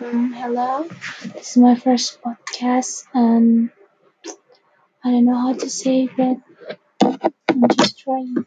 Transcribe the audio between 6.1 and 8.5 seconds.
it, but I'm just trying.